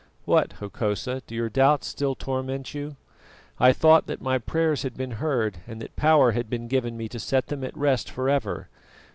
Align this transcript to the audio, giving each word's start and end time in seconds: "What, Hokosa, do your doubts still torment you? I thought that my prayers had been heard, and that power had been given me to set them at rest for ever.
"What, 0.25 0.53
Hokosa, 0.53 1.21
do 1.27 1.35
your 1.35 1.47
doubts 1.47 1.85
still 1.85 2.15
torment 2.15 2.73
you? 2.73 2.95
I 3.59 3.71
thought 3.71 4.07
that 4.07 4.19
my 4.19 4.39
prayers 4.39 4.81
had 4.81 4.97
been 4.97 5.11
heard, 5.21 5.59
and 5.67 5.79
that 5.79 5.95
power 5.95 6.31
had 6.31 6.49
been 6.49 6.67
given 6.67 6.97
me 6.97 7.07
to 7.09 7.19
set 7.19 7.49
them 7.49 7.63
at 7.63 7.77
rest 7.77 8.09
for 8.09 8.27
ever. 8.27 8.67